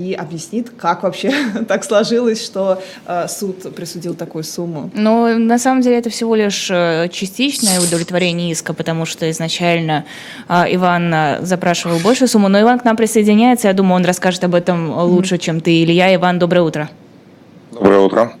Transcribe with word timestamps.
и 0.00 0.14
объяснит, 0.14 0.70
как 0.70 1.02
вообще 1.02 1.30
так 1.68 1.84
сложилось, 1.84 2.42
что 2.42 2.82
э, 3.06 3.28
суд 3.28 3.74
присудил 3.74 4.14
такую 4.14 4.44
сумму. 4.44 4.90
Ну, 4.94 5.38
на 5.38 5.58
самом 5.58 5.82
деле 5.82 5.98
это 5.98 6.08
всего 6.08 6.34
лишь 6.34 6.70
э, 6.70 7.08
частичное 7.12 7.78
удовлетворение 7.80 8.50
иска, 8.50 8.72
потому 8.72 9.04
что 9.04 9.30
изначально 9.30 10.06
э, 10.48 10.74
Иван 10.74 11.44
запрашивал 11.44 11.98
большую 11.98 12.28
сумму, 12.28 12.48
но 12.48 12.58
Иван 12.62 12.78
к 12.78 12.84
нам 12.86 12.96
присоединяется, 12.96 13.68
я 13.68 13.74
думаю, 13.74 13.96
он 13.96 14.06
расскажет 14.06 14.42
об 14.42 14.54
этом 14.54 14.90
лучше, 14.90 15.34
mm-hmm. 15.34 15.38
чем 15.38 15.60
ты 15.60 15.70
или 15.74 15.92
я. 15.92 16.14
Иван, 16.14 16.38
доброе 16.38 16.62
утро. 16.62 16.88
Доброе 17.70 17.98
утро. 17.98 18.32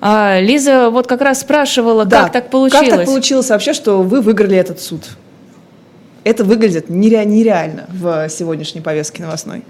А, 0.00 0.40
Лиза 0.40 0.90
вот 0.90 1.06
как 1.06 1.20
раз 1.20 1.42
спрашивала, 1.42 2.06
да, 2.06 2.24
как 2.24 2.32
так 2.32 2.50
получилось. 2.50 2.88
Как 2.88 2.98
так 2.98 3.06
получилось 3.06 3.50
вообще, 3.50 3.72
что 3.72 4.02
вы 4.02 4.20
выиграли 4.20 4.56
этот 4.56 4.80
суд? 4.80 5.02
Это 6.24 6.42
выглядит 6.42 6.90
нереально 6.90 7.86
в 7.88 8.28
сегодняшней 8.28 8.80
повестке 8.80 9.22
новостной. 9.22 9.62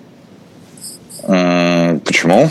Почему? 1.29 2.49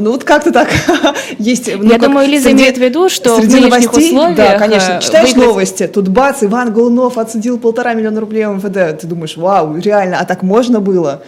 Ну 0.00 0.12
вот 0.12 0.24
как-то 0.24 0.52
так 0.52 0.68
есть. 1.38 1.70
Ну, 1.74 1.90
Я 1.90 1.98
думаю, 1.98 2.28
Лиза 2.28 2.50
среди, 2.50 2.62
имеет 2.62 2.76
в 2.76 2.80
виду, 2.80 3.08
что 3.08 3.40
среди 3.40 3.58
в 3.58 3.62
новостей, 3.62 4.10
условиях 4.10 4.36
да, 4.36 4.58
конечно, 4.58 4.92
э, 4.92 5.00
читаешь 5.00 5.28
выиграть... 5.30 5.46
новости, 5.46 5.86
тут 5.86 6.08
бац, 6.08 6.42
Иван 6.42 6.72
Голунов 6.72 7.18
отсудил 7.18 7.58
полтора 7.58 7.94
миллиона 7.94 8.20
рублей 8.20 8.44
МВД, 8.44 9.00
ты 9.00 9.06
думаешь, 9.06 9.36
вау, 9.36 9.76
реально, 9.76 10.20
а 10.20 10.24
так 10.24 10.42
можно 10.42 10.80
было? 10.80 11.22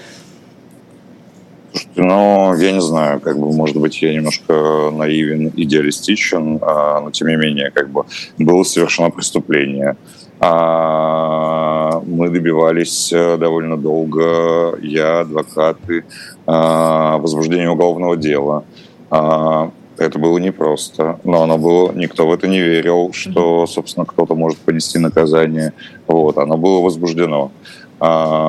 Ну, 1.94 2.54
я 2.56 2.72
не 2.72 2.80
знаю, 2.80 3.20
как 3.20 3.38
бы, 3.38 3.52
может 3.52 3.76
быть, 3.76 4.02
я 4.02 4.12
немножко 4.12 4.90
наивен, 4.92 5.52
идеалистичен, 5.54 6.58
а, 6.60 7.00
но 7.00 7.10
тем 7.10 7.28
не 7.28 7.36
менее, 7.36 7.70
как 7.70 7.90
бы, 7.90 8.04
было 8.38 8.62
совершено 8.64 9.10
преступление. 9.10 9.96
А, 10.40 12.00
мы 12.06 12.30
добивались 12.30 13.12
э, 13.12 13.36
довольно 13.36 13.76
долго, 13.76 14.78
я, 14.80 15.20
адвокаты, 15.20 16.04
а, 16.52 17.18
возбуждения 17.18 17.70
уголовного 17.70 18.16
дела. 18.16 18.64
А, 19.08 19.70
это 19.98 20.18
было 20.18 20.38
непросто, 20.38 21.20
но 21.22 21.44
оно 21.44 21.58
было, 21.58 21.92
никто 21.92 22.26
в 22.26 22.32
это 22.32 22.48
не 22.48 22.60
верил, 22.60 23.12
что, 23.12 23.68
собственно, 23.68 24.04
кто-то 24.04 24.34
может 24.34 24.58
понести 24.58 24.98
наказание. 24.98 25.74
Вот, 26.08 26.38
оно 26.38 26.56
было 26.56 26.80
возбуждено. 26.80 27.52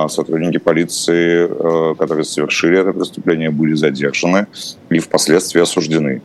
Сотрудники 0.07 0.59
полиции, 0.59 1.45
э, 1.45 1.95
которые 1.95 2.23
совершили 2.23 2.79
это 2.79 2.93
преступление, 2.93 3.49
были 3.49 3.73
задержаны 3.73 4.47
и 4.89 4.99
впоследствии 4.99 5.61
осуждены. 5.61 6.21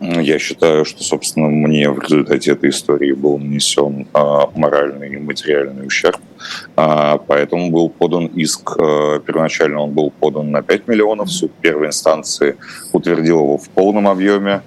Я 0.00 0.38
считаю, 0.38 0.84
что, 0.84 1.02
собственно, 1.02 1.48
мне 1.48 1.90
в 1.90 1.98
результате 1.98 2.52
этой 2.52 2.70
истории 2.70 3.12
был 3.12 3.38
нанесен 3.38 4.06
а, 4.12 4.48
моральный 4.54 5.14
и 5.14 5.16
материальный 5.16 5.86
ущерб. 5.86 6.20
А, 6.76 7.18
поэтому 7.18 7.70
был 7.70 7.88
подан 7.88 8.26
иск. 8.26 8.76
А, 8.78 9.18
первоначально 9.18 9.80
он 9.80 9.90
был 9.90 10.10
подан 10.10 10.52
на 10.52 10.62
5 10.62 10.86
миллионов. 10.86 11.32
Суд 11.32 11.50
первой 11.60 11.88
инстанции 11.88 12.56
утвердил 12.92 13.38
его 13.40 13.58
в 13.58 13.68
полном 13.70 14.06
объеме. 14.06 14.62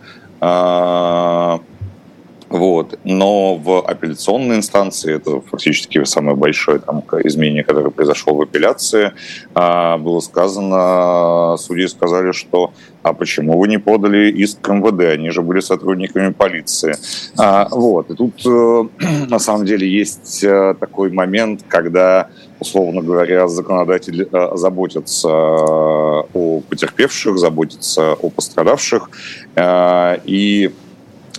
Вот. 2.51 2.99
Но 3.05 3.55
в 3.55 3.79
апелляционной 3.79 4.57
инстанции, 4.57 5.15
это 5.15 5.41
фактически 5.41 6.03
самое 6.03 6.35
большое 6.35 6.79
там, 6.79 7.03
изменение, 7.23 7.63
которое 7.63 7.91
произошло 7.91 8.35
в 8.35 8.41
апелляции, 8.41 9.13
а, 9.55 9.97
было 9.97 10.19
сказано, 10.19 11.55
судьи 11.57 11.87
сказали, 11.87 12.33
что 12.33 12.73
а 13.03 13.13
почему 13.13 13.57
вы 13.57 13.67
не 13.67 13.79
подали 13.79 14.29
иск 14.29 14.61
к 14.61 14.69
МВД, 14.71 15.13
они 15.13 15.31
же 15.31 15.41
были 15.41 15.61
сотрудниками 15.61 16.33
полиции. 16.33 16.95
А, 17.37 17.67
вот. 17.71 18.11
И 18.11 18.15
тут 18.15 18.45
э, 18.45 18.83
на 19.29 19.39
самом 19.39 19.65
деле 19.65 19.89
есть 19.89 20.43
э, 20.43 20.75
такой 20.79 21.11
момент, 21.11 21.63
когда 21.67 22.29
условно 22.59 23.01
говоря, 23.01 23.47
законодатель 23.47 24.27
э, 24.31 24.49
заботится 24.55 25.29
о 25.29 26.61
потерпевших, 26.69 27.39
заботится 27.39 28.11
о 28.11 28.29
пострадавших. 28.29 29.09
И 30.25 30.71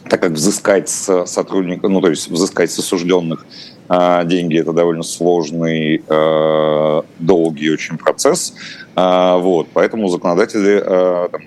так 0.08 0.20
как 0.20 0.32
взыскать 0.32 0.88
с 0.88 1.26
сотрудника, 1.26 1.88
ну 1.88 2.00
то 2.00 2.10
есть 2.10 2.28
взыскать 2.28 2.70
с 2.70 2.78
осужденных 2.78 3.44
э, 3.88 4.22
деньги 4.24 4.58
это 4.58 4.72
довольно 4.72 5.02
сложный, 5.02 6.02
э, 6.06 7.02
долгий 7.18 7.70
очень 7.70 7.98
процесс, 7.98 8.54
э, 8.96 9.38
вот, 9.38 9.68
поэтому 9.72 10.08
законодатели 10.08 10.82
э, 10.84 11.28
там, 11.30 11.42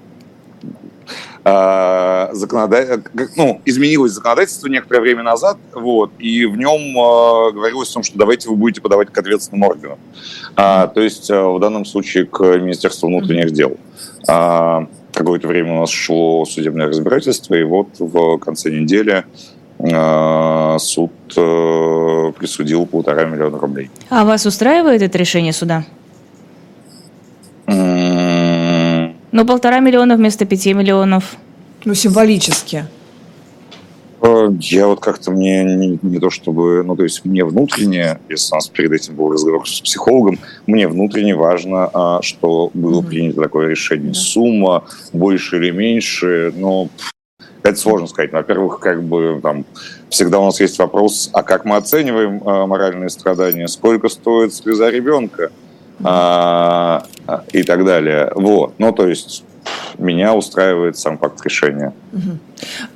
законода... 2.32 3.04
ну, 3.36 3.62
изменилось 3.66 4.14
законодательство 4.14 4.68
некоторое 4.68 5.02
время 5.02 5.22
назад, 5.22 5.58
вот, 5.74 6.12
и 6.18 6.46
в 6.46 6.58
нем 6.58 6.98
э, 6.98 7.52
говорилось 7.52 7.92
о 7.92 7.94
том, 7.96 8.04
что 8.04 8.18
давайте 8.18 8.50
вы 8.50 8.56
будете 8.56 8.82
подавать 8.82 9.12
к 9.12 9.18
ответственным 9.18 9.62
органам. 9.62 10.00
А, 10.56 10.88
то 10.88 11.02
есть 11.02 11.30
в 11.30 11.60
данном 11.60 11.86
случае 11.86 12.26
к 12.26 12.42
Министерству 12.58 13.10
внутренних 13.10 13.52
дел. 13.52 13.78
А, 14.28 14.88
какое-то 15.16 15.48
время 15.48 15.74
у 15.74 15.80
нас 15.80 15.90
шло 15.90 16.46
судебное 16.46 16.88
разбирательство, 16.88 17.56
и 17.56 17.64
вот 17.64 17.88
в 17.98 18.38
конце 18.38 18.70
недели 18.70 19.26
э, 19.80 20.78
суд 20.80 21.12
э, 21.36 22.32
присудил 22.38 22.86
полтора 22.86 23.26
миллиона 23.26 23.58
рублей. 23.58 23.90
А 24.10 24.26
вас 24.26 24.46
устраивает 24.46 25.02
это 25.02 25.18
решение 25.18 25.54
суда? 25.54 25.84
Ну, 29.36 29.46
полтора 29.46 29.80
миллиона 29.80 30.16
вместо 30.16 30.46
пяти 30.46 30.74
миллионов. 30.74 31.36
Ну, 31.84 31.94
символически. 31.94 32.86
Э, 34.22 34.50
я 34.60 34.88
вот 34.88 35.00
как-то 35.00 35.32
мне 35.32 35.64
не, 35.64 36.00
не 36.02 36.20
то 36.20 36.30
чтобы, 36.30 36.84
ну 36.84 36.96
то 36.96 37.04
есть 37.04 37.26
мне 37.26 37.44
внутренне, 37.44 38.20
если 38.30 38.54
у 38.54 38.56
нас 38.56 38.68
перед 38.68 38.92
этим 38.92 39.16
был 39.16 39.32
разговор 39.32 39.68
с 39.68 39.82
психологом, 39.82 40.40
мне 40.68 40.88
внутренне 40.88 41.36
важно, 41.36 41.90
а, 41.94 42.22
что 42.22 42.72
было 42.74 43.02
принято 43.02 43.42
такое 43.42 43.68
решение. 43.68 44.14
Сумма 44.14 44.86
больше 45.14 45.58
или 45.58 45.72
меньше, 45.72 46.54
но 46.56 46.90
это 47.64 47.78
сложно 47.78 48.08
сказать. 48.08 48.32
Во-первых, 48.32 48.80
как 48.80 49.04
бы 49.04 49.40
там 49.42 49.66
всегда 50.10 50.40
у 50.40 50.46
нас 50.46 50.60
есть 50.60 50.78
вопрос, 50.78 51.30
а 51.34 51.44
как 51.44 51.66
мы 51.66 51.76
оцениваем 51.76 52.42
а, 52.46 52.68
моральные 52.68 53.10
страдания, 53.10 53.68
сколько 53.68 54.08
стоит 54.10 54.54
слеза 54.54 54.90
ребенка 54.90 55.52
а, 56.04 57.06
и 57.52 57.64
так 57.64 57.84
далее. 57.86 58.32
Вот, 58.36 58.76
ну 58.78 58.92
то 58.92 59.08
есть 59.08 59.44
меня 59.98 60.34
устраивает 60.34 60.98
сам 60.98 61.18
факт 61.18 61.44
решения. 61.44 61.94
Угу. 62.14 62.38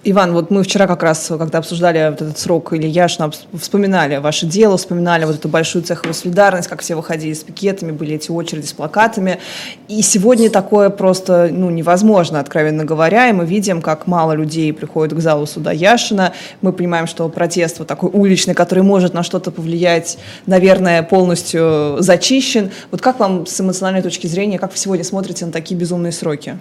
Иван, 0.04 0.34
вот 0.34 0.52
мы 0.52 0.64
вчера 0.64 0.88
как 0.88 1.04
раз, 1.04 1.32
когда 1.38 1.60
обсуждали 1.60 2.10
вот 2.10 2.22
этот 2.22 2.38
срок 2.38 2.74
или 2.74 2.88
Яшина, 2.88 3.32
вспоминали 3.54 4.18
ваше 4.18 4.46
дело, 4.46 4.78
вспоминали 4.78 5.26
вот 5.26 5.36
эту 5.36 5.50
большую 5.50 5.84
цеховую 5.84 6.14
солидарность, 6.14 6.68
как 6.68 6.82
все 6.82 6.96
выходили 6.96 7.34
с 7.34 7.44
пикетами, 7.44 7.92
были 7.92 8.16
эти 8.16 8.32
очереди 8.32 8.66
с 8.66 8.74
плакатами. 8.74 9.40
И 9.88 10.02
сегодня 10.02 10.50
такое 10.50 10.90
просто 10.90 11.50
ну, 11.52 11.70
невозможно, 11.70 12.40
откровенно 12.40 12.86
говоря. 12.86 13.30
И 13.30 13.34
мы 13.34 13.46
видим, 13.46 13.82
как 13.82 14.08
мало 14.08 14.34
людей 14.34 14.72
приходят 14.74 15.18
к 15.18 15.22
залу 15.22 15.46
суда 15.46 15.72
Яшина. 15.72 16.34
Мы 16.62 16.74
понимаем, 16.74 17.08
что 17.08 17.28
протест 17.30 17.80
вот 17.80 17.88
такой 17.88 18.10
уличный, 18.12 18.54
который 18.54 18.84
может 18.84 19.14
на 19.14 19.24
что-то 19.24 19.52
повлиять, 19.52 20.18
наверное, 20.46 21.04
полностью 21.04 21.98
зачищен. 22.00 22.72
Вот 22.92 23.02
как 23.02 23.20
вам 23.20 23.46
с 23.46 23.60
эмоциональной 23.60 24.02
точки 24.02 24.28
зрения, 24.28 24.60
как 24.60 24.72
вы 24.72 24.78
сегодня 24.78 25.04
смотрите 25.04 25.46
на 25.46 25.52
такие 25.52 25.80
безумные 25.80 26.12
сроки? 26.12 26.60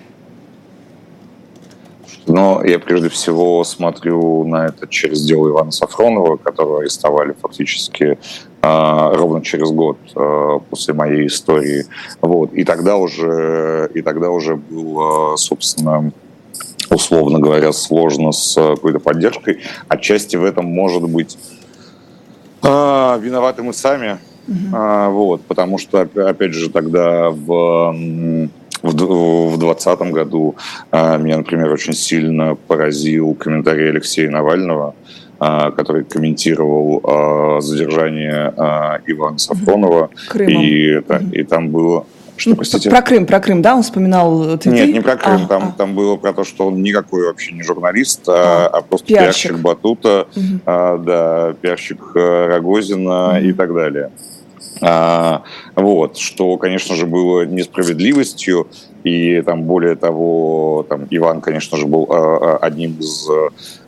Но 2.29 2.63
я 2.65 2.79
прежде 2.79 3.09
всего 3.09 3.65
смотрю 3.65 4.45
на 4.45 4.67
это 4.67 4.87
через 4.87 5.25
дело 5.25 5.49
Ивана 5.49 5.71
Сафронова, 5.71 6.37
которого 6.37 6.81
арестовали 6.81 7.35
фактически 7.41 8.19
э, 8.63 9.11
ровно 9.15 9.43
через 9.43 9.71
год 9.71 9.99
э, 10.15 10.59
после 10.69 10.95
моей 10.95 11.27
истории. 11.27 11.87
Вот. 12.21 12.53
И 12.53 12.65
тогда 12.65 12.97
уже, 12.97 13.91
и 13.95 14.03
тогда 14.03 14.31
уже 14.31 14.57
было, 14.57 15.37
собственно, 15.37 16.13
условно 16.91 17.39
говоря, 17.39 17.73
сложно 17.73 18.33
с 18.33 18.55
какой-то 18.55 18.99
поддержкой. 18.99 19.61
Отчасти 19.89 20.37
в 20.37 20.45
этом 20.45 20.67
может 20.67 21.03
быть 21.03 21.39
виноваты 22.63 23.63
мы 23.63 23.73
сами, 23.73 24.19
Uh-huh. 24.49 24.71
А, 24.73 25.11
вот, 25.11 25.43
потому 25.43 25.77
что, 25.77 26.01
опять 26.01 26.55
же, 26.55 26.71
тогда 26.71 27.29
в 27.29 28.49
в 28.83 28.95
2020 28.95 30.01
году 30.13 30.57
а, 30.91 31.17
меня, 31.17 31.39
например, 31.39 31.73
очень 31.73 31.93
сильно 31.93 32.55
поразил 32.55 33.35
комментарий 33.35 33.91
Алексея 33.91 34.31
Навального, 34.31 34.95
а, 35.39 35.71
который 35.71 36.05
комментировал 36.05 37.01
а, 37.05 37.61
задержание 37.61 38.53
Ивана 39.07 39.39
Сафронова. 39.39 40.11
Крымом. 40.29 40.63
И, 40.63 41.03
и 41.33 41.43
там 41.45 41.71
было... 41.71 42.07
Что, 42.37 42.51
ну, 42.51 42.57
простите? 42.57 42.89
Про 42.89 43.03
Крым, 43.03 43.27
про 43.27 43.41
Крым, 43.41 43.63
да, 43.63 43.75
он 43.75 43.83
вспоминал 43.83 44.57
твиты? 44.59 44.71
Нет, 44.71 44.95
не 44.95 45.01
про 45.01 45.17
Крым, 45.17 45.45
а, 45.45 45.49
там, 45.49 45.63
а. 45.65 45.73
там 45.77 45.95
было 45.97 46.15
про 46.17 46.33
то, 46.33 46.45
что 46.45 46.69
он 46.69 46.83
никакой 46.83 47.27
вообще 47.27 47.53
не 47.53 47.65
журналист, 47.65 48.29
а, 48.29 48.69
а 48.69 48.81
просто 48.83 49.09
пиарщик, 49.09 49.51
пиарщик 49.51 49.59
Батута, 49.59 50.29
угу. 50.37 50.61
а, 50.65 50.99
да, 50.99 51.55
пиарщик 51.61 51.99
э, 52.15 52.47
Рогозина 52.47 53.31
угу. 53.31 53.45
и 53.45 53.53
так 53.53 53.75
далее. 53.75 54.13
А, 54.81 55.43
вот, 55.75 56.19
что, 56.19 56.57
конечно 56.57 56.95
же, 56.95 57.07
было 57.07 57.45
несправедливостью, 57.45 58.69
и 59.05 59.43
там 59.43 59.63
более 59.63 59.95
того, 59.95 60.85
там 60.89 61.07
Иван, 61.11 61.41
конечно 61.41 61.79
же, 61.79 61.87
был 61.87 62.07
а, 62.11 62.17
а, 62.17 62.57
одним 62.59 62.99
из 62.99 63.27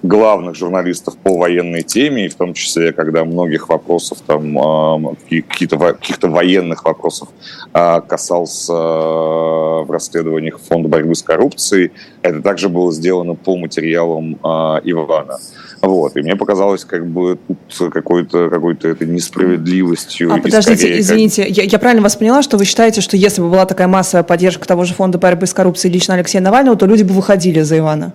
главных 0.02 0.54
журналистов 0.54 1.16
по 1.19 1.37
военной 1.37 1.82
теме, 1.82 2.26
и 2.26 2.28
в 2.28 2.34
том 2.34 2.54
числе, 2.54 2.92
когда 2.92 3.25
многих 3.25 3.69
вопросов, 3.69 4.19
там 4.26 5.16
каких-то 5.28 5.78
каких 5.78 6.22
военных 6.22 6.84
вопросов 6.84 7.28
касался 7.72 8.72
в 8.72 9.87
расследованиях 9.90 10.58
Фонда 10.60 10.88
борьбы 10.88 11.14
с 11.14 11.22
коррупцией, 11.22 11.92
это 12.22 12.40
также 12.40 12.69
было 12.69 12.92
сделано 12.92 13.34
по 13.34 13.56
материалам 13.56 14.34
Ивана. 14.37 15.38
Вот. 15.80 16.16
И 16.16 16.20
мне 16.20 16.36
показалось, 16.36 16.84
как 16.84 17.06
бы 17.06 17.38
тут 17.68 17.92
какой-то 17.92 18.50
какой-то 18.50 18.88
этой 18.88 19.06
несправедливостью. 19.06 20.32
А 20.32 20.38
подождите, 20.38 20.76
скорее, 20.76 21.00
извините, 21.00 21.44
как... 21.44 21.56
я, 21.56 21.62
я 21.64 21.78
правильно 21.78 22.02
вас 22.02 22.16
поняла, 22.16 22.42
что 22.42 22.58
вы 22.58 22.64
считаете, 22.64 23.00
что 23.00 23.16
если 23.16 23.40
бы 23.40 23.48
была 23.48 23.64
такая 23.64 23.88
массовая 23.88 24.22
поддержка 24.22 24.66
того 24.66 24.84
же 24.84 24.94
фонда 24.94 25.18
борьбы 25.18 25.46
с 25.46 25.54
коррупцией 25.54 25.92
лично 25.92 26.14
Алексея 26.14 26.42
Навального, 26.42 26.76
то 26.76 26.86
люди 26.86 27.02
бы 27.02 27.14
выходили 27.14 27.60
за 27.60 27.78
Ивана? 27.78 28.12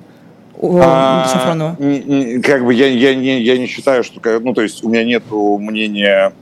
А, 0.61 1.27
Сафронова? 1.27 1.75
Как 2.43 2.63
бы 2.65 2.73
я, 2.73 2.87
я, 2.87 3.15
не, 3.15 3.41
я 3.41 3.57
не 3.57 3.67
считаю, 3.67 4.03
что... 4.03 4.21
Ну, 4.39 4.53
то 4.53 4.61
есть 4.61 4.83
у 4.83 4.89
меня 4.89 5.03
нет 5.03 5.23
мнения 5.31 6.33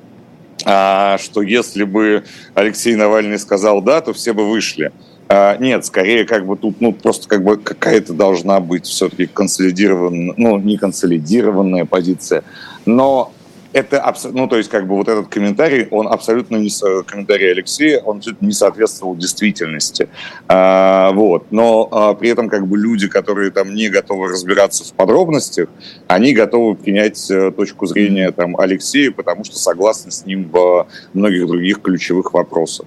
а, 0.65 1.17
что 1.17 1.41
если 1.41 1.83
бы 1.83 2.23
Алексей 2.53 2.95
Навальный 2.95 3.39
сказал 3.39 3.81
да, 3.81 4.01
то 4.01 4.13
все 4.13 4.33
бы 4.33 4.49
вышли. 4.49 4.91
А, 5.29 5.57
нет, 5.57 5.85
скорее 5.85 6.25
как 6.25 6.45
бы 6.45 6.57
тут 6.57 6.81
ну 6.81 6.93
просто 6.93 7.27
как 7.27 7.43
бы 7.43 7.57
какая-то 7.57 8.13
должна 8.13 8.59
быть 8.59 8.85
все-таки 8.85 9.25
консолидированная, 9.25 10.33
ну 10.37 10.57
не 10.57 10.77
консолидированная 10.77 11.85
позиция, 11.85 12.43
но 12.85 13.31
это 13.73 14.13
ну 14.31 14.47
то 14.47 14.57
есть 14.57 14.69
как 14.69 14.87
бы 14.87 14.95
вот 14.95 15.07
этот 15.07 15.27
комментарий, 15.27 15.87
он 15.89 16.07
абсолютно 16.07 16.57
не 16.57 16.69
комментарий 17.03 17.51
Алексея, 17.51 17.99
он 18.01 18.21
не 18.41 18.51
соответствовал 18.51 19.15
действительности, 19.15 20.09
а, 20.47 21.11
вот. 21.13 21.47
Но 21.51 21.87
а, 21.91 22.13
при 22.13 22.29
этом 22.29 22.49
как 22.49 22.67
бы 22.67 22.77
люди, 22.77 23.07
которые 23.07 23.51
там 23.51 23.73
не 23.73 23.89
готовы 23.89 24.27
разбираться 24.27 24.83
в 24.83 24.93
подробностях, 24.93 25.69
они 26.07 26.33
готовы 26.33 26.75
принять 26.75 27.29
э, 27.31 27.51
точку 27.51 27.87
зрения 27.87 28.31
там 28.31 28.55
Алексея, 28.57 29.11
потому 29.11 29.43
что 29.43 29.57
согласны 29.57 30.11
с 30.11 30.25
ним 30.25 30.49
в 30.51 30.87
многих 31.13 31.47
других 31.47 31.81
ключевых 31.81 32.33
вопросах. 32.33 32.85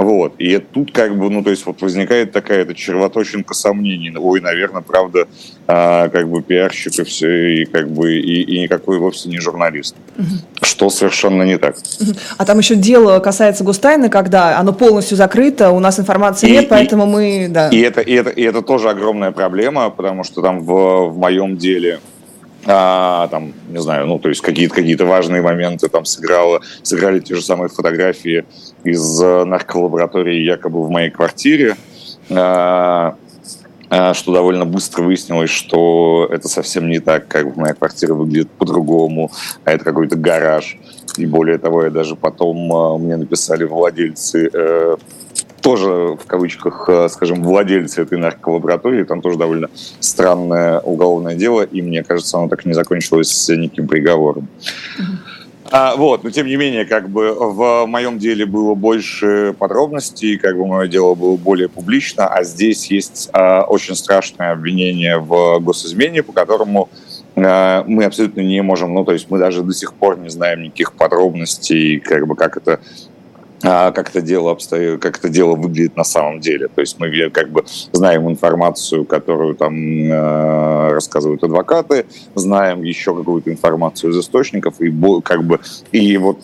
Вот. 0.00 0.36
И 0.38 0.56
тут 0.56 0.92
как 0.92 1.14
бы, 1.14 1.28
ну, 1.28 1.44
то 1.44 1.50
есть 1.50 1.66
вот 1.66 1.82
возникает 1.82 2.32
такая 2.32 2.62
эта 2.62 2.74
червоточинка 2.74 3.52
сомнений. 3.52 4.10
Ой, 4.16 4.40
наверное, 4.40 4.80
правда, 4.80 5.28
а, 5.66 6.08
как 6.08 6.26
бы 6.26 6.40
пиарщик 6.40 6.98
и 6.98 7.04
все, 7.04 7.60
и 7.60 7.64
как 7.66 7.90
бы, 7.90 8.14
и, 8.14 8.42
и 8.42 8.60
никакой 8.62 8.98
вовсе 8.98 9.28
не 9.28 9.38
журналист. 9.40 9.94
Угу. 10.16 10.26
Что 10.62 10.88
совершенно 10.88 11.42
не 11.42 11.58
так. 11.58 11.76
А 12.38 12.46
там 12.46 12.58
еще 12.58 12.76
дело 12.76 13.18
касается 13.18 13.62
гостайны, 13.62 14.08
когда 14.08 14.58
оно 14.58 14.72
полностью 14.72 15.18
закрыто, 15.18 15.70
у 15.70 15.80
нас 15.80 16.00
информации 16.00 16.48
и, 16.48 16.52
нет, 16.52 16.70
поэтому 16.70 17.04
и, 17.04 17.06
мы, 17.06 17.48
да. 17.50 17.68
И 17.68 17.80
это, 17.80 18.00
и, 18.00 18.14
это, 18.14 18.30
и 18.30 18.42
это 18.42 18.62
тоже 18.62 18.88
огромная 18.88 19.32
проблема, 19.32 19.90
потому 19.90 20.24
что 20.24 20.40
там 20.40 20.64
в, 20.64 21.10
в 21.10 21.18
моем 21.18 21.58
деле 21.58 22.00
а, 22.66 23.28
там, 23.28 23.52
не 23.68 23.80
знаю, 23.80 24.06
ну, 24.06 24.18
то 24.18 24.28
есть 24.28 24.40
какие-то 24.42 24.74
какие 24.74 24.96
важные 24.96 25.42
моменты 25.42 25.88
там 25.88 26.04
сыграло, 26.04 26.60
сыграли 26.82 27.20
те 27.20 27.34
же 27.34 27.42
самые 27.42 27.68
фотографии 27.68 28.44
из 28.84 29.20
э, 29.22 29.44
нарколаборатории 29.44 30.42
якобы 30.42 30.82
в 30.84 30.90
моей 30.90 31.10
квартире, 31.10 31.76
а, 32.30 33.16
а, 33.88 34.14
что 34.14 34.32
довольно 34.32 34.64
быстро 34.64 35.02
выяснилось, 35.02 35.50
что 35.50 36.28
это 36.30 36.48
совсем 36.48 36.88
не 36.88 37.00
так, 37.00 37.26
как 37.26 37.56
моя 37.56 37.74
квартира 37.74 38.14
выглядит 38.14 38.50
по-другому, 38.50 39.32
а 39.64 39.72
это 39.72 39.84
какой-то 39.84 40.16
гараж. 40.16 40.78
И 41.16 41.26
более 41.26 41.58
того, 41.58 41.84
я 41.84 41.90
даже 41.90 42.14
потом 42.14 42.72
а, 42.72 42.98
мне 42.98 43.16
написали 43.16 43.64
владельцы 43.64 44.48
э, 44.52 44.96
тоже, 45.60 45.88
в 45.88 46.24
кавычках, 46.26 46.88
э, 46.88 47.08
скажем, 47.08 47.42
владельцы 47.42 48.02
этой 48.02 48.16
нарколаборатории, 48.16 49.02
там 49.02 49.20
тоже 49.20 49.38
довольно 49.38 49.68
странное 49.98 50.78
уголовное 50.80 51.34
дело, 51.34 51.62
и 51.62 51.82
мне 51.82 52.04
кажется, 52.04 52.38
оно 52.38 52.48
так 52.48 52.64
и 52.64 52.68
не 52.68 52.74
закончилось 52.74 53.48
никаким 53.48 53.88
приговором. 53.88 54.48
А, 55.72 55.94
вот, 55.94 56.24
но 56.24 56.30
тем 56.30 56.48
не 56.48 56.56
менее, 56.56 56.84
как 56.84 57.08
бы 57.08 57.32
в 57.32 57.86
моем 57.86 58.18
деле 58.18 58.44
было 58.44 58.74
больше 58.74 59.54
подробностей, 59.56 60.36
как 60.36 60.56
бы 60.56 60.66
мое 60.66 60.88
дело 60.88 61.14
было 61.14 61.36
более 61.36 61.68
публично, 61.68 62.26
а 62.26 62.42
здесь 62.42 62.90
есть 62.90 63.30
а, 63.32 63.62
очень 63.62 63.94
страшное 63.94 64.50
обвинение 64.50 65.18
в 65.18 65.60
госизмене, 65.60 66.24
по 66.24 66.32
которому 66.32 66.88
а, 67.36 67.84
мы 67.86 68.04
абсолютно 68.04 68.40
не 68.40 68.62
можем, 68.62 68.94
ну, 68.94 69.04
то 69.04 69.12
есть 69.12 69.30
мы 69.30 69.38
даже 69.38 69.62
до 69.62 69.72
сих 69.72 69.94
пор 69.94 70.18
не 70.18 70.28
знаем 70.28 70.62
никаких 70.64 70.92
подробностей, 70.94 72.00
как 72.00 72.26
бы 72.26 72.34
как 72.34 72.56
это 72.56 72.80
как 73.60 74.10
это 74.10 74.20
дело 74.20 74.52
обстоит, 74.52 75.00
как 75.00 75.18
это 75.18 75.28
дело 75.28 75.54
выглядит 75.54 75.96
на 75.96 76.04
самом 76.04 76.40
деле. 76.40 76.68
То 76.68 76.80
есть 76.80 76.98
мы 76.98 77.30
как 77.30 77.50
бы 77.50 77.64
знаем 77.92 78.28
информацию, 78.28 79.04
которую 79.04 79.54
там 79.54 79.74
э, 79.74 80.92
рассказывают 80.92 81.44
адвокаты, 81.44 82.06
знаем 82.34 82.82
еще 82.82 83.14
какую-то 83.14 83.50
информацию 83.50 84.12
из 84.12 84.18
источников, 84.18 84.80
и 84.80 84.90
как 85.22 85.44
бы 85.44 85.60
и 85.92 86.16
вот 86.16 86.38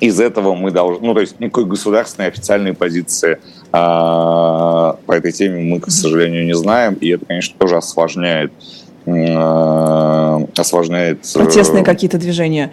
из 0.00 0.18
этого 0.20 0.54
мы 0.54 0.72
должны, 0.72 1.06
ну 1.06 1.14
то 1.14 1.20
есть 1.20 1.38
никакой 1.38 1.64
государственной 1.64 2.28
официальной 2.28 2.74
позиции 2.74 3.32
э, 3.32 3.72
по 3.72 4.96
этой 5.08 5.30
теме 5.30 5.62
мы, 5.62 5.80
к 5.80 5.90
сожалению, 5.90 6.44
не 6.44 6.54
знаем, 6.54 6.94
и 6.94 7.10
это, 7.10 7.24
конечно, 7.24 7.54
тоже 7.56 7.76
осложняет 7.76 8.52
э, 9.06 10.46
осложняет 10.56 11.20
протестные 11.34 11.84
какие-то 11.84 12.18
движения. 12.18 12.72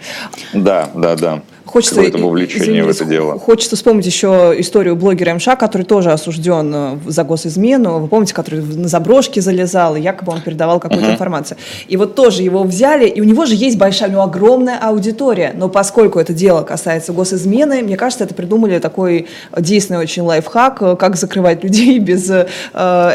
Да, 0.53 0.89
да, 0.95 1.15
да 1.15 1.43
хочется, 1.69 1.95
какое-то 1.95 2.17
вовлечение 2.17 2.83
в 2.83 2.89
это 2.89 3.05
дело. 3.05 3.39
Хочется 3.39 3.75
вспомнить 3.75 4.05
еще 4.05 4.55
историю 4.57 4.95
блогера 4.95 5.33
МШ, 5.35 5.49
который 5.59 5.83
тоже 5.83 6.11
осужден 6.11 6.71
э, 6.73 6.97
за 7.05 7.23
госизмену. 7.23 7.99
Вы 7.99 8.07
помните, 8.07 8.33
который 8.33 8.61
на 8.61 8.87
заброшке 8.87 9.41
залезал, 9.41 9.95
и 9.95 10.01
якобы 10.01 10.31
он 10.31 10.41
передавал 10.41 10.79
какую-то 10.79 11.07
uh-huh. 11.07 11.13
информацию. 11.13 11.57
И 11.87 11.97
вот 11.97 12.15
тоже 12.15 12.43
его 12.43 12.63
взяли, 12.63 13.07
и 13.07 13.21
у 13.21 13.23
него 13.23 13.45
же 13.45 13.55
есть 13.55 13.77
большая, 13.77 14.09
у 14.09 14.11
него 14.11 14.23
огромная 14.23 14.79
аудитория. 14.79 15.53
Но 15.55 15.69
поскольку 15.69 16.19
это 16.19 16.33
дело 16.33 16.63
касается 16.63 17.13
госизмены, 17.13 17.81
мне 17.83 17.97
кажется, 17.97 18.23
это 18.23 18.33
придумали 18.33 18.79
такой 18.79 19.27
действенный 19.57 19.99
очень 19.99 20.23
лайфхак, 20.23 20.81
э, 20.81 20.95
как 20.95 21.15
закрывать 21.15 21.63
людей 21.63 21.99
без 22.09 22.29
э, 22.29 22.47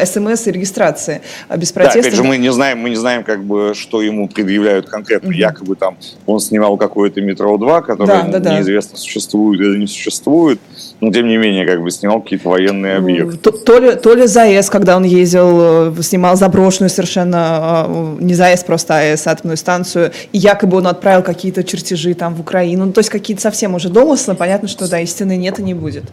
смс 0.05 0.47
и 0.47 0.51
регистрации, 0.51 1.21
э, 1.49 1.57
без 1.57 1.71
протеста. 1.71 2.01
Да, 2.01 2.07
опять 2.07 2.15
же, 2.15 2.23
мы 2.23 2.37
не 2.37 2.51
знаем, 2.51 2.79
мы 2.79 2.89
не 2.89 2.95
знаем, 2.95 3.23
как 3.23 3.43
бы, 3.43 3.73
что 3.75 4.01
ему 4.01 4.27
предъявляют 4.27 4.87
конкретно. 4.89 5.29
Uh-huh. 5.29 5.35
Якобы 5.35 5.75
там 5.75 5.97
он 6.25 6.39
снимал 6.39 6.77
какое-то 6.77 7.21
метро 7.21 7.57
2, 7.57 7.81
которое 7.81 8.23
да, 8.23 8.39
да, 8.39 8.39
да. 8.45 8.57
неизвестно, 8.57 8.97
существует 8.97 9.59
или 9.59 9.77
не 9.77 9.87
существует, 9.87 10.59
но 11.01 11.11
тем 11.11 11.27
не 11.27 11.37
менее, 11.37 11.65
как 11.65 11.81
бы 11.81 11.91
снимал 11.91 12.21
какие-то 12.21 12.49
военные 12.49 12.99
ну, 12.99 13.03
объекты. 13.03 13.37
То, 13.37 13.51
то, 13.51 13.79
ли, 13.79 13.95
то 13.95 14.13
ли 14.13 14.27
ЗАЭС, 14.27 14.69
когда 14.69 14.95
он 14.95 15.03
ездил, 15.03 15.93
э, 15.97 16.01
снимал 16.01 16.35
заброшенную 16.35 16.89
совершенно, 16.89 17.37
а, 17.39 18.17
не 18.19 18.33
ЗАЭС, 18.33 18.63
просто 18.63 18.97
АЭС, 18.97 19.27
атомную 19.27 19.57
станцию, 19.57 20.11
и 20.31 20.37
якобы 20.37 20.77
он 20.77 20.87
отправил 20.87 21.23
какие-то 21.23 21.63
чертежи 21.63 22.13
там 22.13 22.35
в 22.35 22.41
Украину, 22.41 22.85
ну, 22.85 22.91
то 22.93 22.99
есть 22.99 23.09
какие-то 23.09 23.41
совсем 23.41 23.75
уже 23.75 23.89
домыслы, 23.89 24.35
понятно, 24.35 24.67
что, 24.67 24.89
да, 24.89 24.99
истины 24.99 25.35
нет 25.37 25.59
и 25.59 25.63
не 25.63 25.73
будет. 25.73 26.05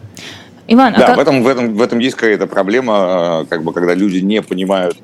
Иван, 0.67 0.93
а 0.95 0.99
да, 0.99 1.05
как... 1.07 1.17
в, 1.17 1.19
этом, 1.19 1.43
в, 1.43 1.47
этом, 1.47 1.75
в 1.75 1.81
этом 1.81 1.99
есть 1.99 2.15
какая-то 2.15 2.47
проблема, 2.47 3.43
э, 3.43 3.45
как 3.49 3.63
бы, 3.63 3.73
когда 3.73 3.93
люди 3.93 4.19
не 4.19 4.41
понимают 4.41 4.97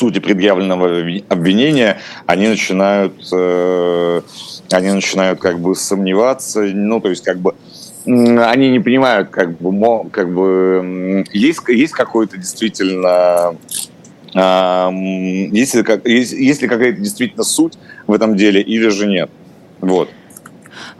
сути 0.00 0.18
предъявленного 0.18 0.86
обвинения, 1.28 1.98
они 2.26 2.48
начинают 2.48 3.12
э, 3.32 4.22
они 4.72 4.90
начинают 4.92 5.40
как 5.40 5.60
бы 5.60 5.74
сомневаться, 5.74 6.62
ну, 6.62 7.00
то 7.00 7.10
есть 7.10 7.22
как 7.22 7.38
бы 7.38 7.54
они 8.06 8.70
не 8.70 8.80
понимают, 8.80 9.28
как 9.28 9.58
бы, 9.58 10.10
как 10.10 10.32
бы 10.32 11.24
есть, 11.32 11.60
есть 11.68 11.92
какой-то 11.92 12.38
действительно 12.38 13.56
есть 14.32 15.74
ли, 15.74 15.84
есть, 16.04 16.32
есть 16.32 16.62
ли 16.62 16.68
какая-то 16.68 17.00
действительно 17.00 17.42
суть 17.42 17.74
в 18.06 18.12
этом 18.12 18.36
деле 18.36 18.62
или 18.62 18.88
же 18.88 19.06
нет. 19.06 19.28
Вот. 19.80 20.08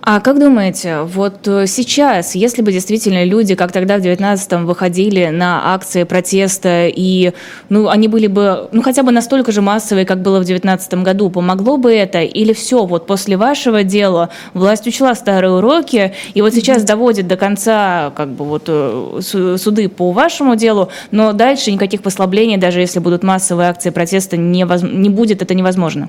А 0.02 0.20
как 0.20 0.38
думаете, 0.38 1.02
вот 1.02 1.46
э, 1.46 1.66
сейчас, 1.66 2.34
если 2.34 2.62
бы 2.62 2.72
действительно 2.72 3.22
люди, 3.24 3.54
как 3.54 3.70
тогда 3.70 3.98
в 3.98 4.00
19-м, 4.00 4.64
выходили 4.64 5.26
на 5.26 5.74
акции 5.74 6.04
протеста, 6.04 6.86
и 6.86 7.32
ну, 7.68 7.88
они 7.88 8.08
были 8.08 8.26
бы 8.26 8.68
ну, 8.72 8.80
хотя 8.80 9.02
бы 9.02 9.12
настолько 9.12 9.52
же 9.52 9.60
массовые, 9.60 10.06
как 10.06 10.22
было 10.22 10.40
в 10.40 10.44
19 10.44 10.94
году, 10.94 11.28
помогло 11.28 11.76
бы 11.76 11.94
это? 11.94 12.22
Или 12.22 12.54
все, 12.54 12.86
вот 12.86 13.06
после 13.06 13.36
вашего 13.36 13.82
дела 13.82 14.30
власть 14.54 14.86
учла 14.86 15.14
старые 15.14 15.52
уроки, 15.52 16.14
и 16.32 16.40
вот 16.40 16.54
сейчас 16.54 16.82
доводит 16.82 17.28
до 17.28 17.36
конца 17.36 18.12
как 18.16 18.30
бы 18.30 18.46
вот 18.46 18.64
э, 18.68 19.20
суды 19.20 19.88
по 19.90 20.12
вашему 20.12 20.56
делу, 20.56 20.88
но 21.10 21.34
дальше 21.34 21.72
никаких 21.72 22.00
послаблений, 22.00 22.56
даже 22.56 22.80
если 22.80 23.00
будут 23.00 23.22
массовые 23.22 23.68
акции 23.68 23.90
протеста, 23.90 24.38
не, 24.38 24.64
воз... 24.64 24.82
не 24.82 25.10
будет, 25.10 25.42
это 25.42 25.54
невозможно? 25.54 26.08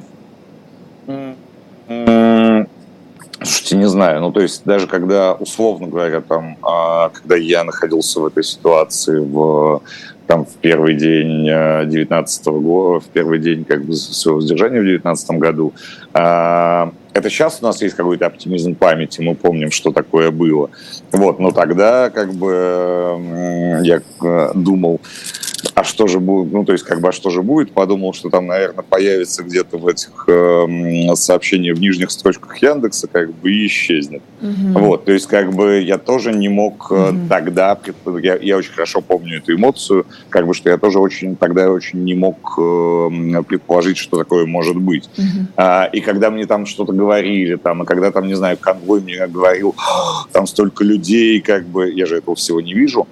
Слушайте, 3.44 3.78
не 3.78 3.88
знаю. 3.88 4.22
Ну, 4.22 4.32
то 4.32 4.40
есть 4.40 4.62
даже 4.66 4.86
когда, 4.86 5.34
условно 5.34 5.88
говоря, 5.88 6.22
там, 6.22 6.58
а, 6.62 7.10
когда 7.10 7.36
я 7.36 7.64
находился 7.64 8.20
в 8.20 8.28
этой 8.28 8.44
ситуации 8.44 9.18
в, 9.18 9.82
там, 10.28 10.46
в 10.46 10.54
первый 10.62 10.96
день 10.96 11.46
19 11.46 12.48
-го 12.48 12.60
года, 12.60 13.00
в 13.00 13.10
первый 13.10 13.40
день 13.40 13.66
как 13.66 13.84
бы 13.84 13.96
своего 13.96 14.42
сдержания 14.42 14.80
в 14.80 14.86
19 14.86 15.40
году, 15.40 15.74
а, 16.14 16.92
это 17.14 17.30
сейчас 17.32 17.58
у 17.62 17.66
нас 17.66 17.82
есть 17.82 17.96
какой-то 17.96 18.28
оптимизм 18.28 18.76
памяти, 18.76 19.22
мы 19.22 19.34
помним, 19.34 19.72
что 19.72 19.92
такое 19.92 20.30
было. 20.30 20.70
Вот, 21.12 21.40
но 21.40 21.52
тогда 21.52 22.12
как 22.12 22.34
бы 22.34 23.80
я 23.84 24.02
э, 24.22 24.52
думал, 24.54 25.02
а 25.74 25.84
что 25.84 26.08
же 26.08 26.20
будет, 26.20 26.52
ну, 26.52 26.64
то 26.64 26.74
есть, 26.74 26.84
как 26.84 27.02
бы, 27.02 27.10
а 27.10 27.12
что 27.12 27.30
же 27.30 27.42
будет, 27.42 27.74
подумал, 27.74 28.14
что 28.14 28.30
там, 28.30 28.48
наверное, 28.48 28.84
появится 28.84 29.44
где-то 29.44 29.78
в 29.78 29.88
этих 29.88 30.26
э, 30.28 31.16
сообщениях 31.16 31.78
в 31.78 31.82
нижних 31.82 32.12
строчках 32.12 32.62
Яндекса, 32.62 33.08
как 33.08 33.34
бы, 33.34 33.52
и 33.52 33.68
исчезнет. 33.68 34.22
Угу. 34.42 34.80
Вот, 34.80 35.06
то 35.06 35.12
есть, 35.12 35.28
как 35.28 35.54
бы, 35.54 35.82
я 35.82 35.98
тоже 35.98 36.34
не 36.34 36.50
мог 36.50 36.92
угу. 36.92 37.16
тогда, 37.30 37.78
я, 38.22 38.36
я 38.36 38.58
очень 38.58 38.74
хорошо 38.74 39.02
помню 39.02 39.38
эту 39.38 39.56
эмоцию, 39.56 40.06
как 40.30 40.48
бы, 40.48 40.54
что 40.54 40.70
я 40.70 40.78
тоже 40.78 41.00
очень, 41.00 41.36
тогда 41.36 41.70
очень 41.70 42.04
не 42.04 42.16
мог 42.16 42.58
э, 42.58 43.44
предположить, 43.48 43.98
что 43.98 44.18
такое 44.18 44.46
может 44.46 44.78
быть. 44.78 45.10
Угу. 45.18 45.48
А, 45.58 45.90
и 45.92 46.02
когда 46.02 46.30
мне 46.30 46.46
там 46.46 46.66
что-то 46.66 46.94
говорили, 46.94 47.56
там, 47.56 47.84
и 47.84 47.86
когда 47.86 48.12
там, 48.12 48.28
не 48.28 48.36
знаю, 48.36 48.58
конвой 48.58 49.02
мне 49.02 49.26
говорил, 49.28 49.76
там 50.32 50.48
столько 50.48 50.84
людей, 50.84 51.40
как 51.42 51.66
бы, 51.66 51.92
я 51.92 52.06
же 52.06 52.18
этого 52.18 52.36
всего 52.36 52.62
не 52.62 52.74
вижу, 52.74 53.08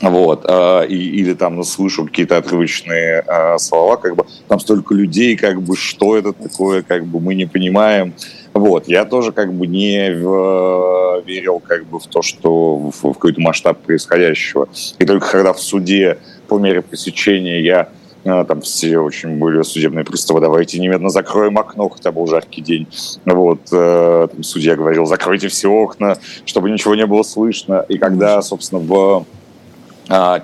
вот, 0.00 0.46
э, 0.48 0.86
и, 0.88 0.96
или 1.20 1.34
там 1.34 1.62
слышу 1.62 2.06
какие-то 2.06 2.38
отрывочные 2.38 3.22
э, 3.26 3.58
слова, 3.58 3.96
как 3.96 4.16
бы 4.16 4.24
там 4.48 4.58
столько 4.58 4.94
людей, 4.94 5.36
как 5.36 5.60
бы 5.60 5.76
что 5.76 6.16
это 6.16 6.32
такое, 6.32 6.82
как 6.82 7.04
бы 7.04 7.20
мы 7.20 7.34
не 7.34 7.46
понимаем. 7.46 8.14
Вот, 8.54 8.88
я 8.88 9.04
тоже 9.04 9.32
как 9.32 9.52
бы 9.52 9.66
не 9.66 10.10
в, 10.10 11.22
верил 11.26 11.60
как 11.60 11.86
бы 11.86 12.00
в 12.00 12.06
то, 12.06 12.22
что 12.22 12.76
в, 12.76 12.90
в 12.90 13.12
какой-то 13.12 13.40
масштаб 13.40 13.78
происходящего. 13.78 14.68
И 14.98 15.04
только 15.04 15.30
когда 15.30 15.52
в 15.52 15.60
суде 15.60 16.18
по 16.48 16.58
мере 16.58 16.82
пресечения 16.82 17.60
я 17.60 17.88
там 18.22 18.60
все 18.60 18.98
очень 18.98 19.38
были 19.38 19.62
судебные 19.62 20.04
приставы, 20.04 20.40
давайте 20.40 20.78
немедленно 20.78 21.08
закроем 21.08 21.56
окно, 21.58 21.88
хотя 21.88 22.12
был 22.12 22.26
жаркий 22.26 22.60
день. 22.60 22.86
Вот, 23.24 23.64
там 23.70 24.42
судья 24.42 24.76
говорил, 24.76 25.06
закройте 25.06 25.48
все 25.48 25.70
окна, 25.70 26.18
чтобы 26.44 26.70
ничего 26.70 26.94
не 26.94 27.06
было 27.06 27.22
слышно. 27.22 27.86
И 27.88 27.96
когда, 27.96 28.42
собственно, 28.42 28.82
в 28.82 28.92
а, 28.92 29.24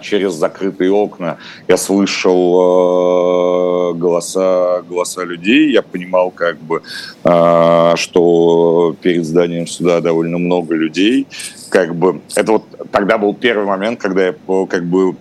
через 0.01 0.35
закрытые 0.35 0.93
окна 0.93 1.39
я 1.67 1.77
слышал 1.77 3.91
э, 3.91 3.95
голоса, 3.95 4.83
голоса 4.89 5.25
людей, 5.25 5.73
я 5.73 5.83
понимал, 5.83 6.31
как 6.31 6.57
бы, 6.59 6.83
э, 7.25 7.93
что 7.97 8.95
перед 9.03 9.25
зданием 9.25 9.67
суда 9.67 10.01
довольно 10.01 10.39
много 10.39 10.75
людей. 10.75 11.27
Как 11.69 11.97
бы, 11.97 12.21
это 12.37 12.53
вот 12.53 12.63
тогда 12.93 13.19
был 13.19 13.35
первый 13.35 13.67
момент, 13.67 14.01
когда 14.01 14.27
я 14.27 14.35
как 14.69 14.85
бы 14.85 15.17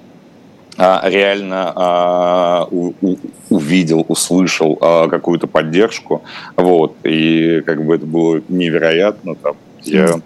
реально 0.77 2.67
у, 2.69 2.93
у, 3.01 3.15
увидел, 3.49 4.05
услышал 4.09 4.75
какую-то 4.75 5.47
поддержку, 5.47 6.21
вот, 6.57 6.97
и 7.05 7.63
как 7.65 7.85
бы 7.85 7.95
это 7.95 8.05
было 8.05 8.41
невероятно, 8.49 9.35
там, 9.35 9.55
я 9.83 10.19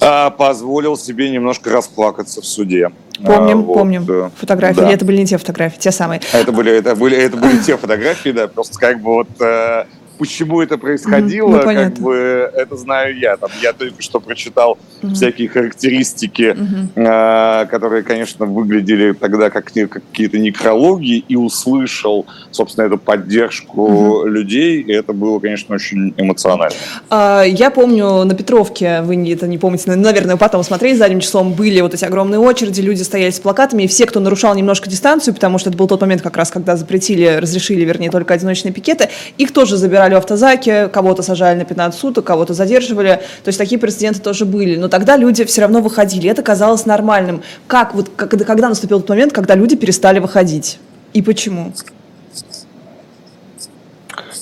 позволил 0.00 0.96
себе 0.96 1.30
немножко 1.30 1.70
расплакаться 1.70 2.40
в 2.40 2.46
суде. 2.46 2.90
Помним, 3.24 3.58
а, 3.58 3.62
вот. 3.62 3.74
помним 3.74 4.30
фотографии. 4.36 4.80
Да. 4.80 4.90
Это 4.90 5.04
были 5.04 5.18
не 5.18 5.26
те 5.26 5.36
фотографии, 5.36 5.78
те 5.78 5.90
самые. 5.90 6.20
Это 6.32 6.52
были, 6.52 6.72
это 6.72 6.96
были, 6.96 7.16
это 7.16 7.36
были 7.36 7.58
те 7.58 7.76
фотографии, 7.76 8.30
да, 8.30 8.48
просто 8.48 8.78
как 8.78 9.00
бы 9.00 9.12
вот 9.12 9.28
э, 9.40 9.84
почему 10.20 10.60
это 10.60 10.76
происходило, 10.76 11.48
ну, 11.48 11.62
как 11.62 11.94
бы 11.94 12.14
это 12.54 12.76
знаю 12.76 13.18
я. 13.18 13.38
Там, 13.38 13.50
я 13.62 13.72
только 13.72 14.02
что 14.02 14.20
прочитал 14.20 14.78
mm 15.02 15.14
всякие 15.14 15.48
характеристики, 15.48 16.54
mm 16.54 16.88
э, 16.94 17.66
которые, 17.66 18.02
конечно, 18.02 18.44
выглядели 18.44 19.12
тогда 19.12 19.48
как 19.48 19.64
какие-то 19.64 20.38
некрологии, 20.38 21.24
и 21.26 21.36
услышал, 21.36 22.26
собственно, 22.50 22.84
эту 22.84 22.98
поддержку 22.98 23.88
mm 23.88 24.28
людей, 24.28 24.82
и 24.82 24.92
это 24.92 25.14
было, 25.14 25.38
конечно, 25.40 25.74
очень 25.74 26.12
эмоционально. 26.18 26.76
А, 27.08 27.42
я 27.42 27.70
помню 27.70 28.24
на 28.24 28.34
Петровке, 28.34 29.00
вы 29.00 29.16
это 29.32 29.46
не 29.46 29.56
помните, 29.56 29.84
но, 29.86 29.96
наверное, 29.96 30.36
потом 30.36 30.62
смотрели 30.62 30.96
задним 30.96 31.20
числом, 31.20 31.54
были 31.54 31.80
вот 31.80 31.94
эти 31.94 32.04
огромные 32.04 32.38
очереди, 32.38 32.82
люди 32.82 33.02
стояли 33.02 33.30
с 33.30 33.40
плакатами, 33.40 33.84
и 33.84 33.86
все, 33.86 34.04
кто 34.04 34.20
нарушал 34.20 34.54
немножко 34.54 34.90
дистанцию, 34.90 35.32
потому 35.32 35.58
что 35.58 35.70
это 35.70 35.78
был 35.78 35.88
тот 35.88 36.02
момент 36.02 36.20
как 36.20 36.36
раз, 36.36 36.50
когда 36.50 36.76
запретили, 36.76 37.38
разрешили, 37.40 37.86
вернее, 37.86 38.10
только 38.10 38.34
одиночные 38.34 38.72
пикеты, 38.72 39.08
их 39.38 39.52
тоже 39.52 39.78
забирали 39.78 40.09
в 40.14 40.18
автозаке, 40.18 40.88
кого-то 40.88 41.22
сажали 41.22 41.58
на 41.58 41.64
15 41.64 41.98
суток, 41.98 42.24
кого-то 42.24 42.54
задерживали. 42.54 43.20
То 43.44 43.48
есть 43.48 43.58
такие 43.58 43.78
прецеденты 43.78 44.20
тоже 44.20 44.44
были. 44.44 44.76
Но 44.76 44.88
тогда 44.88 45.16
люди 45.16 45.44
все 45.44 45.62
равно 45.62 45.80
выходили. 45.80 46.28
Это 46.28 46.42
казалось 46.42 46.86
нормальным. 46.86 47.42
Как 47.66 47.94
вот, 47.94 48.10
когда, 48.16 48.44
когда 48.44 48.68
наступил 48.68 49.00
тот 49.00 49.08
момент, 49.10 49.32
когда 49.32 49.54
люди 49.54 49.76
перестали 49.76 50.18
выходить? 50.18 50.78
И 51.12 51.22
почему? 51.22 51.72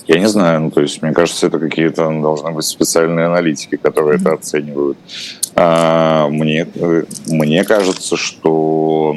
Я 0.07 0.19
не 0.19 0.29
знаю, 0.29 0.61
ну, 0.61 0.71
то 0.71 0.81
есть, 0.81 1.03
мне 1.03 1.13
кажется, 1.13 1.49
это 1.49 1.59
какие-то 1.59 2.05
должны 2.23 2.51
быть 2.53 2.65
специальные 2.65 3.27
аналитики, 3.27 3.77
которые 3.77 4.17
mm-hmm. 4.17 4.23
это 4.23 4.33
оценивают. 4.33 4.99
А, 5.55 6.29
мне, 6.29 6.67
мне 7.27 7.63
кажется, 7.65 8.17
что 8.17 9.15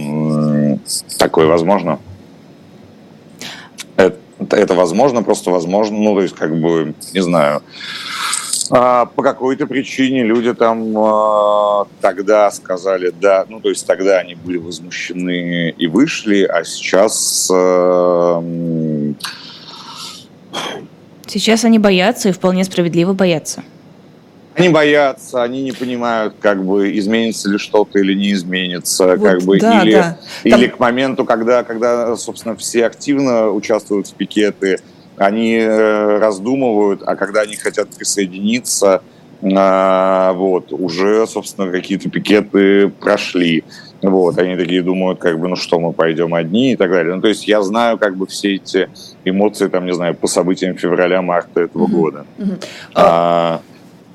такое 1.18 1.48
возможно. 1.48 2.00
Это, 4.50 4.74
возможно, 4.74 5.24
просто 5.24 5.52
возможно, 5.52 5.98
ну, 5.98 6.16
то 6.16 6.22
есть, 6.22 6.36
как 6.36 6.56
бы, 6.56 6.94
не 7.14 7.22
знаю, 7.22 7.62
а, 8.74 9.06
по 9.06 9.22
какой-то 9.22 9.68
причине 9.68 10.24
люди 10.24 10.54
там 10.54 10.98
а, 10.98 11.86
тогда 12.00 12.50
сказали 12.52 13.14
да, 13.20 13.46
ну, 13.50 13.60
то 13.60 13.68
есть 13.68 13.86
тогда 13.86 14.20
они 14.20 14.36
были 14.36 14.58
возмущены 14.58 15.72
и 15.72 15.88
вышли, 15.88 16.44
а 16.44 16.64
сейчас... 16.64 17.50
А, 17.54 18.42
сейчас 21.28 21.66
они 21.66 21.80
боятся 21.80 22.30
и 22.30 22.32
вполне 22.32 22.64
справедливо 22.64 23.12
боятся. 23.12 23.64
Они 24.54 24.70
боятся, 24.70 25.44
они 25.44 25.62
не 25.62 25.72
понимают, 25.72 26.36
как 26.42 26.64
бы 26.64 26.98
изменится 26.98 27.50
ли 27.50 27.58
что-то 27.58 28.00
или 28.00 28.14
не 28.14 28.34
изменится, 28.34 29.16
вот, 29.16 29.22
как 29.22 29.42
бы 29.44 29.60
да, 29.60 29.82
или, 29.82 29.94
да. 29.94 30.18
или 30.44 30.68
Там... 30.68 30.76
к 30.76 30.80
моменту, 30.80 31.26
когда, 31.26 31.64
когда, 31.64 32.16
собственно, 32.18 32.56
все 32.58 32.86
активно 32.86 33.50
участвуют 33.50 34.08
в 34.08 34.14
пикеты, 34.14 34.80
они 35.18 35.56
э, 35.56 36.18
раздумывают, 36.18 37.02
а 37.06 37.16
когда 37.16 37.42
они 37.42 37.56
хотят 37.56 37.90
присоединиться, 37.96 39.02
а, 39.44 40.34
вот, 40.34 40.72
уже, 40.72 41.26
собственно, 41.28 41.72
какие-то 41.72 42.10
пикеты 42.10 42.90
прошли. 42.90 43.64
Вот, 44.02 44.38
они 44.38 44.56
такие 44.56 44.82
думают, 44.82 45.20
как 45.20 45.40
бы, 45.40 45.48
ну 45.48 45.56
что, 45.56 45.80
мы 45.80 45.94
пойдем 45.94 46.34
одни 46.34 46.74
и 46.74 46.76
так 46.76 46.92
далее. 46.92 47.16
Ну, 47.16 47.22
то 47.22 47.28
есть 47.28 47.48
я 47.48 47.62
знаю, 47.62 47.98
как 47.98 48.18
бы, 48.18 48.28
все 48.28 48.56
эти 48.56 48.90
эмоции, 49.26 49.68
там, 49.68 49.86
не 49.86 49.94
знаю, 49.94 50.16
по 50.16 50.28
событиям 50.28 50.76
февраля-марта 50.76 51.62
этого 51.62 51.86
mm-hmm. 51.86 51.92
года. 51.92 52.26
Mm-hmm. 52.38 52.66
А, 52.96 53.62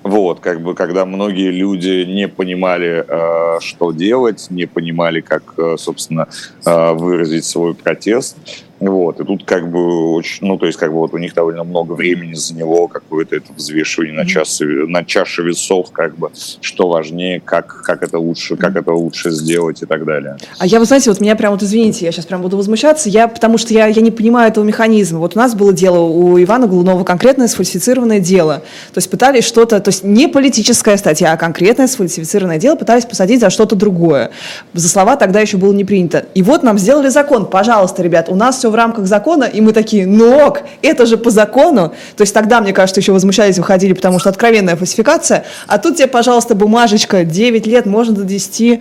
вот, 0.07 0.41
как 0.41 0.63
бы, 0.63 0.75
когда 0.75 1.05
многие 1.05 1.51
люди 1.51 2.05
не 2.05 2.29
понимали, 2.29 3.05
э, 3.07 3.61
что 3.61 3.93
делать, 3.93 4.47
не 4.51 4.67
понимали, 4.67 5.21
как, 5.21 5.43
э, 5.57 5.77
собственно, 5.79 6.29
э, 6.65 6.93
выразить 6.93 7.45
свой 7.45 7.75
протест, 7.75 8.37
вот, 8.79 9.21
и 9.21 9.25
тут 9.25 9.45
как 9.45 9.71
бы 9.71 10.13
очень, 10.13 10.47
ну, 10.47 10.59
то 10.59 10.67
есть 10.67 10.79
как 10.79 10.91
бы 10.93 10.99
вот 10.99 11.15
у 11.15 11.19
них 11.19 11.33
довольно 11.33 11.65
много 11.65 11.93
времени 11.93 12.35
заняло 12.35 12.87
какое-то 12.89 13.37
это 13.37 13.53
взвешивание 13.55 14.13
на, 14.13 14.27
час, 14.27 14.61
на 14.61 15.03
чаше 15.03 15.43
весов, 15.43 15.91
как 15.93 16.17
бы, 16.17 16.31
что 16.61 16.89
важнее, 16.89 17.41
как, 17.41 17.83
как 17.83 18.03
это 18.03 18.19
лучше, 18.19 18.57
как 18.57 18.77
это 18.77 18.93
лучше 18.93 19.31
сделать 19.31 19.83
и 19.83 19.87
так 19.87 20.05
далее. 20.05 20.37
А 20.59 20.67
я, 20.67 20.79
вы 20.79 20.85
знаете, 20.85 21.11
вот 21.11 21.21
меня 21.21 21.37
прям 21.37 21.53
вот, 21.53 21.63
извините, 21.63 22.05
я 22.05 22.13
сейчас 22.13 22.27
прям 22.27 22.43
буду 22.43 22.59
возмущаться, 22.59 23.09
я, 23.09 23.29
потому 23.29 23.57
что 23.57 23.73
я, 23.73 23.87
я 23.87 24.03
не 24.03 24.11
понимаю 24.11 24.51
этого 24.51 24.65
механизма. 24.65 25.21
Вот 25.21 25.37
у 25.37 25.39
нас 25.39 25.55
было 25.55 25.73
дело 25.73 26.01
у 26.01 26.43
Ивана 26.43 26.67
Глунова 26.67 27.03
конкретное 27.05 27.49
сфальсифицированное 27.49 28.21
дело. 28.21 28.63
То 28.93 28.99
есть 28.99 29.11
пытались 29.11 29.45
что-то, 29.45 29.81
то 29.81 29.89
есть 29.89 30.05
не 30.05 30.29
политическая 30.29 30.99
статья, 30.99 31.33
а 31.33 31.37
конкретное 31.39 31.87
сфальсифицированное 31.87 32.59
дело 32.59 32.77
пытались 32.77 33.07
посадить 33.07 33.41
за 33.41 33.49
что-то 33.49 33.75
другое. 33.75 34.33
За 34.75 34.89
слова 34.89 35.17
тогда 35.17 35.41
еще 35.41 35.57
было 35.57 35.73
не 35.73 35.85
принято. 35.85 36.27
И 36.35 36.43
вот 36.43 36.63
нам 36.63 36.79
сделали 36.79 37.09
закон. 37.09 37.47
Пожалуйста, 37.47 38.03
ребят, 38.03 38.29
у 38.29 38.35
нас 38.35 38.59
все 38.59 38.66
все 38.67 38.71
в 38.71 38.75
рамках 38.75 39.07
закона, 39.07 39.45
и 39.45 39.61
мы 39.61 39.73
такие, 39.73 40.07
ну 40.07 40.45
ок, 40.45 40.63
это 40.83 41.07
же 41.07 41.17
по 41.17 41.31
закону. 41.31 41.93
То 42.17 42.23
есть 42.23 42.35
тогда, 42.35 42.61
мне 42.61 42.73
кажется, 42.73 43.01
еще 43.01 43.13
возмущались, 43.13 43.59
выходили, 43.59 43.93
потому 43.93 44.19
что 44.19 44.29
откровенная 44.29 44.75
фальсификация. 44.75 45.45
А 45.69 45.79
тут 45.79 45.97
тебе, 45.97 46.09
пожалуйста, 46.09 46.57
бумажечка, 46.57 47.25
9 47.25 47.67
лет, 47.67 47.87
можно 47.87 48.15
до 48.15 48.25
10, 48.25 48.81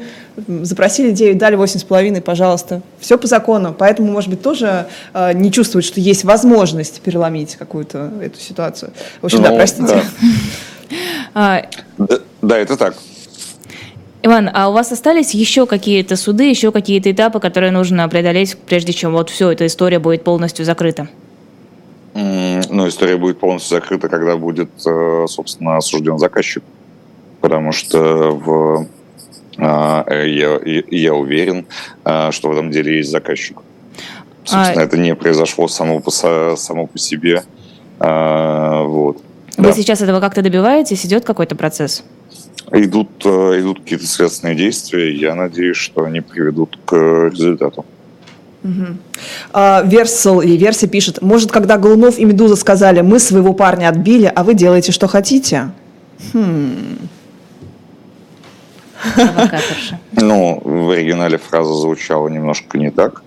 запросили 0.62 1.12
9, 1.12 1.38
дали 1.38 1.56
8,5, 1.56 2.22
пожалуйста. 2.22 2.82
Все 3.00 3.18
по 3.20 3.27
закону. 3.27 3.75
Поэтому, 3.77 4.12
может 4.12 4.30
быть, 4.32 4.42
тоже 4.42 4.88
э, 5.13 5.34
не 5.34 5.51
чувствуют, 5.51 5.86
что 5.86 6.00
есть 6.00 6.24
возможность 6.24 7.01
переломить 7.01 7.56
какую-то 7.56 8.12
эту 8.22 8.39
ситуацию. 8.39 8.92
В 9.22 9.25
общем, 9.25 9.39
ну, 9.39 9.44
да, 9.44 9.56
простите. 9.56 9.94
Да. 9.94 10.01
А, 11.36 11.62
да, 11.98 12.20
да, 12.42 12.58
это 12.58 12.75
так. 12.75 12.96
Иван, 14.25 14.50
а 14.51 14.70
у 14.70 14.74
вас 14.74 14.91
остались 14.91 15.36
еще 15.36 15.67
какие-то 15.67 16.15
суды, 16.15 16.50
еще 16.50 16.72
какие-то 16.72 17.12
этапы, 17.12 17.39
которые 17.39 17.72
нужно 17.72 18.10
преодолеть, 18.10 18.58
прежде 18.58 18.91
чем 18.91 19.12
вот 19.12 19.29
все, 19.29 19.51
эта 19.51 19.67
история 19.67 20.00
будет 20.00 20.24
полностью 20.24 20.65
закрыта? 20.65 21.08
Ну, 22.15 22.88
история 22.88 23.17
будет 23.17 23.39
полностью 23.39 23.77
закрыта, 23.77 24.10
когда 24.10 24.36
будет, 24.36 24.72
э, 24.84 25.25
собственно, 25.27 25.77
осужден 25.77 26.17
заказчик. 26.17 26.63
Потому 27.39 27.72
что 27.72 28.32
в, 28.32 28.88
а, 29.60 30.24
я, 30.24 30.60
я 30.63 31.13
уверен, 31.13 31.67
а, 32.03 32.32
что 32.32 32.50
в 32.50 32.53
этом 32.53 32.72
деле 32.72 32.98
есть 32.98 33.12
заказчик. 33.12 33.60
Собственно, 34.44 34.82
а... 34.82 34.86
это 34.86 34.98
не 34.98 35.13
произошло 35.13 35.67
само 35.67 36.00
по, 36.00 36.10
само 36.10 36.88
по 36.88 36.98
себе. 36.98 37.44
Вот. 38.00 39.22
Вы 39.58 39.63
Вы 39.63 39.74
сейчас 39.74 40.01
этого 40.01 40.20
как-то 40.20 40.41
добиваетесь? 40.41 41.05
Идет 41.05 41.25
какой-то 41.25 41.55
процесс? 41.55 42.03
Идут, 42.72 43.10
э, 43.25 43.60
идут 43.60 43.81
какие-то 43.81 44.07
следственные 44.07 44.55
действия. 44.55 45.13
Я 45.13 45.36
надеюсь, 45.36 45.77
что 45.77 46.03
они 46.03 46.22
приведут 46.22 46.77
к 46.86 46.95
результату. 46.95 47.86
Угу. 48.63 48.98
А, 49.53 49.84
Версел 49.86 50.41
или 50.41 50.57
Верси 50.57 50.88
пишет, 50.88 51.22
может, 51.22 51.51
когда 51.51 51.77
Голунов 51.77 52.17
и 52.17 52.25
Медуза 52.25 52.55
сказали, 52.55 53.01
мы 53.01 53.19
своего 53.19 53.53
парня 53.53 53.89
отбили, 53.89 54.31
а 54.34 54.43
вы 54.43 54.55
делаете, 54.55 54.91
что 54.91 55.07
хотите? 55.07 55.69
Хм. 56.34 56.98
Ну, 60.13 60.62
в 60.63 60.89
оригинале 60.89 61.38
фраза 61.38 61.74
звучала 61.74 62.27
немножко 62.27 62.79
не 62.79 62.89
так. 62.89 63.22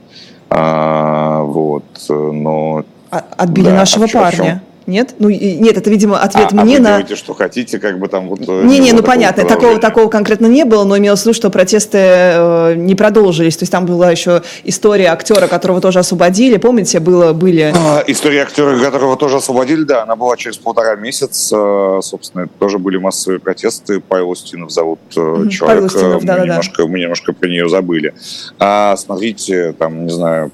А, 0.50 1.42
вот, 1.42 1.84
но... 2.08 2.84
А, 3.10 3.24
отбили 3.36 3.66
да, 3.66 3.76
нашего 3.76 4.06
а 4.06 4.08
парня. 4.08 4.62
Нет? 4.88 5.16
Ну, 5.18 5.28
нет, 5.28 5.76
это, 5.76 5.90
видимо, 5.90 6.18
ответ 6.18 6.48
а, 6.50 6.54
мне 6.54 6.76
а 6.76 6.78
вы 6.78 6.82
на... 6.82 6.88
делаете, 6.88 7.14
что 7.14 7.34
хотите, 7.34 7.78
как 7.78 7.98
бы 7.98 8.08
там 8.08 8.30
вот... 8.30 8.40
Э, 8.48 8.64
Не-не, 8.64 8.94
ну 8.94 9.02
понятно, 9.02 9.44
такого, 9.44 9.78
такого 9.78 10.08
конкретно 10.08 10.46
не 10.46 10.64
было, 10.64 10.84
но 10.84 10.96
имелось 10.96 11.20
в 11.20 11.26
виду, 11.26 11.34
что 11.34 11.50
протесты 11.50 11.98
э, 12.00 12.74
не 12.74 12.94
продолжились. 12.94 13.58
То 13.58 13.64
есть 13.64 13.72
там 13.72 13.84
была 13.84 14.10
еще 14.10 14.42
история 14.64 15.08
актера, 15.08 15.46
которого 15.46 15.82
тоже 15.82 15.98
освободили. 15.98 16.56
Помните, 16.56 17.00
было, 17.00 17.34
были... 17.34 17.70
А, 17.76 18.02
история 18.06 18.44
актера, 18.44 18.78
которого 18.78 19.18
тоже 19.18 19.36
освободили, 19.36 19.82
да, 19.82 20.04
она 20.04 20.16
была 20.16 20.38
через 20.38 20.56
полтора 20.56 20.96
месяца. 20.96 22.00
Собственно, 22.00 22.48
тоже 22.58 22.78
были 22.78 22.96
массовые 22.96 23.40
протесты. 23.40 24.00
Павел 24.00 24.30
Устинов 24.30 24.70
зовут 24.70 25.00
mm 25.14 25.50
человек. 25.50 25.60
Павел 25.60 25.84
Устинов, 25.84 26.22
мы, 26.22 26.26
да, 26.26 26.38
немножко, 26.38 26.82
да. 26.82 26.88
мы 26.88 26.98
немножко 26.98 27.34
про 27.34 27.46
нее 27.46 27.68
забыли. 27.68 28.14
А 28.58 28.96
смотрите, 28.96 29.74
там, 29.78 30.06
не 30.06 30.10
знаю 30.10 30.50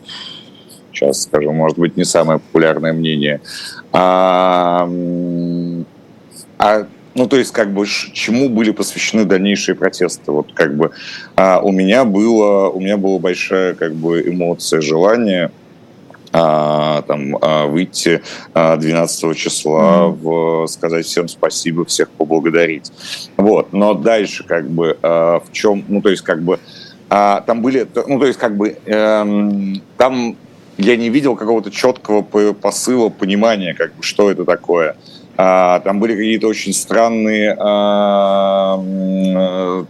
сейчас 0.95 1.23
скажу, 1.23 1.53
может 1.53 1.79
быть, 1.79 1.97
не 1.97 2.05
самое 2.05 2.39
популярное 2.39 2.93
мнение. 2.93 3.41
А, 3.93 4.89
а 6.59 6.87
ну, 7.15 7.29
то 7.29 7.37
есть, 7.37 7.53
как 7.53 7.73
бы, 7.73 7.87
чему 7.87 8.49
были 8.49 8.73
посвящены 8.73 9.25
дальнейшие 9.25 9.77
протесты? 9.77 10.33
Вот, 10.33 10.53
как 10.53 10.77
бы, 10.77 10.91
а, 11.37 11.61
у 11.61 11.71
меня 11.71 12.05
было, 12.05 12.69
у 12.69 12.81
меня 12.81 12.97
была 12.97 13.19
большая, 13.19 13.75
как 13.75 13.95
бы, 13.95 14.21
эмоция, 14.21 14.81
желание 14.81 15.53
а, 16.33 17.03
там, 17.03 17.39
а, 17.41 17.67
выйти 17.67 18.21
12 18.55 19.25
а, 19.25 19.35
числа, 19.35 20.09
mm-hmm. 20.09 20.65
в, 20.65 20.67
сказать 20.67 21.07
всем 21.07 21.29
спасибо, 21.29 21.85
всех 21.85 22.11
поблагодарить. 22.11 22.91
Вот, 23.37 23.73
но 23.73 23.95
дальше, 23.95 24.43
как 24.43 24.69
бы, 24.69 24.99
а, 25.01 25.39
в 25.39 25.53
чем, 25.53 25.85
ну, 25.87 26.03
то 26.03 26.11
есть, 26.11 26.23
как 26.23 26.43
бы, 26.43 26.59
а, 27.09 27.43
там 27.43 27.63
были, 27.63 27.87
ну, 28.09 28.19
то 28.19 28.27
есть, 28.27 28.41
как 28.41 28.57
бы, 28.57 28.77
эм, 28.87 29.81
там 29.97 30.37
я 30.77 30.97
не 30.97 31.09
видел 31.09 31.37
какого-то 31.37 31.71
четкого 31.71 32.23
посыла, 32.23 33.09
понимания, 33.09 33.75
как 33.75 33.95
бы, 33.95 34.03
что 34.03 34.31
это 34.31 34.45
такое. 34.45 34.97
А, 35.37 35.81
там 35.81 35.99
были 36.01 36.15
какие-то 36.15 36.47
очень 36.47 36.73
странные 36.73 37.57
а, 37.59 38.79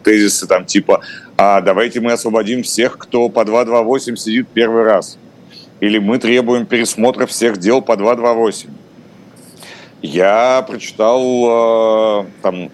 тезисы, 0.02 0.46
там 0.46 0.64
типа, 0.64 1.00
а 1.36 1.60
давайте 1.60 2.00
мы 2.00 2.12
освободим 2.12 2.62
всех, 2.62 2.96
кто 2.98 3.28
по 3.28 3.44
228 3.44 4.16
сидит 4.16 4.48
первый 4.48 4.84
раз. 4.84 5.18
Или 5.80 5.98
мы 5.98 6.18
требуем 6.18 6.66
пересмотра 6.66 7.26
всех 7.26 7.58
дел 7.58 7.82
по 7.82 7.96
228. 7.96 8.70
Я 10.02 10.64
прочитал 10.66 11.22
а, 11.46 12.26
там 12.42 12.70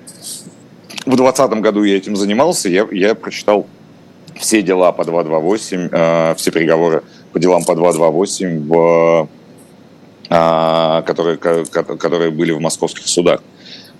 в 1.06 1.16
2020 1.16 1.60
году 1.60 1.82
я 1.82 1.96
этим 1.96 2.14
занимался, 2.14 2.68
я, 2.68 2.86
я 2.92 3.14
прочитал 3.14 3.66
все 4.36 4.62
дела 4.62 4.92
по 4.92 5.04
228, 5.04 5.88
а, 5.92 6.34
все 6.36 6.52
приговоры 6.52 7.02
по 7.32 7.38
делам 7.38 7.64
по 7.64 7.74
228, 7.74 8.68
в, 8.68 9.28
а, 10.28 11.02
которые, 11.02 11.36
которые 11.36 12.30
были 12.30 12.52
в 12.52 12.60
московских 12.60 13.06
судах. 13.06 13.42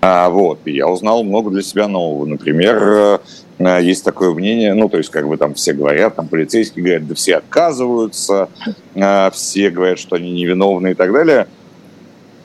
А, 0.01 0.29
вот, 0.29 0.59
и 0.65 0.71
я 0.71 0.87
узнал 0.87 1.23
много 1.23 1.51
для 1.51 1.61
себя 1.61 1.87
нового. 1.87 2.25
Например, 2.25 3.21
э, 3.59 3.81
есть 3.81 4.03
такое 4.03 4.33
мнение, 4.33 4.73
ну, 4.73 4.89
то 4.89 4.97
есть, 4.97 5.11
как 5.11 5.27
бы 5.27 5.37
там 5.37 5.53
все 5.53 5.73
говорят, 5.73 6.15
там 6.15 6.27
полицейские 6.27 6.83
говорят, 6.83 7.07
да 7.07 7.15
все 7.15 7.35
отказываются, 7.35 8.49
а, 8.95 9.29
все 9.31 9.69
говорят, 9.69 9.99
что 9.99 10.15
они 10.15 10.31
невиновны 10.31 10.91
и 10.91 10.93
так 10.95 11.13
далее. 11.13 11.47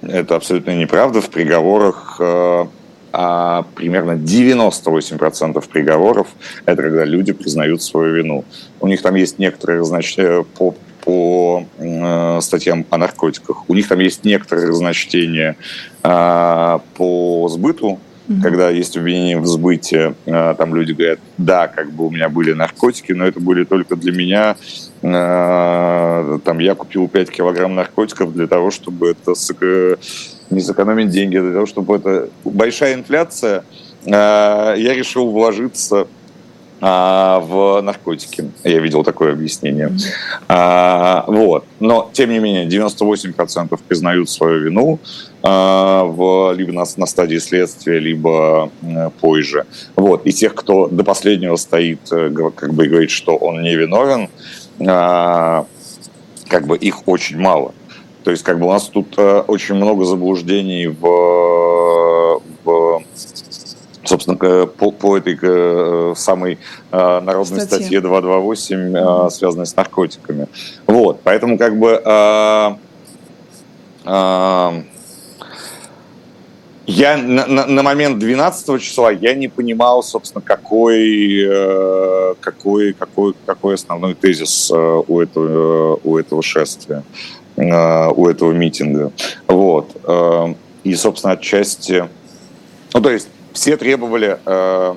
Это 0.03 0.37
абсолютно 0.37 0.77
неправда. 0.77 1.21
В 1.21 1.31
приговорах 1.31 2.17
э, 2.21 2.67
а 3.13 3.65
примерно 3.75 4.13
98% 4.13 5.69
приговоров– 5.69 6.29
это 6.67 6.83
когда 6.83 7.05
люди 7.05 7.33
признают 7.33 7.83
свою 7.83 8.15
вину. 8.15 8.45
У 8.81 8.89
них 8.89 9.03
там 9.03 9.15
есть 9.15 9.39
некоторые, 9.39 9.85
значит, 9.85 10.19
э, 10.19 10.45
по, 10.59 10.75
по 11.03 11.65
э, 11.79 12.39
статьям 12.43 12.85
о 12.91 12.99
наркотиках, 12.99 13.69
у 13.69 13.75
них 13.75 13.89
там 13.89 13.99
есть 14.01 14.25
некоторые 14.25 14.69
разночтения 14.69 15.57
э, 16.03 16.79
по 16.97 17.49
сбыту, 17.49 17.99
Mm-hmm. 18.29 18.43
Когда 18.43 18.71
есть 18.71 18.97
обвинение 18.97 19.39
в 19.39 19.47
сбытии, 19.47 20.15
э, 20.27 20.55
там 20.59 20.75
люди 20.75 20.91
говорят, 20.93 21.21
да, 21.39 21.69
как 21.69 21.93
бы 21.93 22.07
у 22.07 22.11
меня 22.11 22.29
были 22.29 22.53
наркотики, 22.55 23.13
но 23.13 23.25
это 23.25 23.39
были 23.39 23.63
только 23.63 23.95
для 23.95 24.11
меня. 24.11 24.57
Э, 25.03 26.39
там 26.45 26.59
я 26.59 26.75
купил 26.75 27.07
5 27.07 27.31
килограмм 27.31 27.77
наркотиков 27.77 28.35
для 28.35 28.49
того, 28.49 28.73
чтобы 28.73 29.11
это 29.11 29.37
не 30.51 30.61
сэкономить 30.61 31.11
деньги, 31.11 31.39
для 31.39 31.53
того, 31.53 31.67
чтобы 31.67 31.97
это 31.97 32.29
большая 32.45 32.95
инфляция, 32.95 33.65
э, 34.05 34.11
я 34.11 34.95
решил 34.95 35.31
вложиться 35.31 36.07
а, 36.79 37.41
в 37.41 37.81
наркотики. 37.81 38.51
Я 38.63 38.81
видел 38.81 39.03
такое 39.03 39.33
объяснение. 39.33 39.97
А, 40.47 41.25
вот. 41.27 41.65
Но, 41.81 42.11
тем 42.13 42.31
не 42.31 42.39
менее, 42.39 42.67
98% 42.67 43.81
признают 43.89 44.29
свою 44.29 44.61
вину 44.61 44.99
а, 45.43 46.05
в, 46.05 46.53
либо 46.53 46.73
на, 46.73 46.85
на 46.97 47.07
стадии 47.07 47.39
следствия, 47.39 47.99
либо 47.99 48.71
позже. 49.21 49.65
Вот. 49.97 50.27
И 50.27 50.33
тех, 50.33 50.55
кто 50.55 50.89
до 50.89 51.03
последнего 51.03 51.57
стоит, 51.57 52.01
э, 52.13 52.31
как 52.55 52.75
бы 52.75 52.87
говорит, 52.87 53.11
что 53.11 53.37
он 53.37 53.63
не 53.63 53.75
виновен, 53.75 54.29
как 54.79 56.67
бы 56.67 56.77
их 56.77 57.09
очень 57.09 57.39
мало. 57.39 57.73
То 58.27 58.33
есть 58.33 58.43
как 58.43 58.59
бы 58.59 58.67
у 58.67 58.73
нас 58.73 58.89
тут 58.89 59.15
э, 59.19 59.45
очень 59.47 59.77
много 59.77 60.05
заблуждений 60.05 60.89
в, 60.89 62.41
в 62.65 63.03
собственно, 64.03 64.67
по, 64.67 64.91
по 64.91 65.17
этой 65.17 65.39
э, 65.41 66.15
самой 66.17 66.59
э, 66.91 67.21
народной 67.21 67.61
Статья. 67.61 67.87
статье 67.87 68.01
228, 68.01 68.77
mm-hmm. 68.77 69.31
связанной 69.31 69.67
с 69.67 69.77
наркотиками. 69.77 70.49
Вот, 70.89 71.21
поэтому 71.23 71.57
как 71.57 71.79
бы 71.79 72.03
я 76.89 77.17
на, 77.17 77.47
на, 77.47 77.67
на 77.67 77.83
момент 77.85 78.19
12 78.19 78.83
числа 78.83 79.13
я 79.13 79.35
не 79.35 79.47
понимал, 79.47 80.03
собственно, 80.03 80.43
какой, 80.43 81.49
какой, 82.41 82.93
какой, 82.93 83.35
какой 83.47 83.75
основной 83.75 84.15
тезис 84.15 84.73
у 84.73 85.21
этого, 85.21 86.01
у 86.03 86.19
этого 86.19 86.43
шествия. 86.43 87.05
Э, 87.57 88.09
у 88.09 88.29
этого 88.29 88.53
митинга. 88.53 89.13
Вот. 89.49 89.97
Э, 90.05 90.55
и, 90.85 90.95
собственно, 90.95 91.35
отчасти... 91.35 92.09
Ну, 92.93 93.01
то 93.01 93.11
есть 93.11 93.29
все 93.53 93.77
требовали... 93.77 94.39
Э, 94.45 94.95